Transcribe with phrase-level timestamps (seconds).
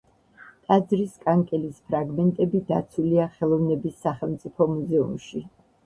[0.69, 5.49] ტაძრის კანკელის ფრაგმენტები დაცულია ხელოვნების სახელმწიფო მუზეუმში.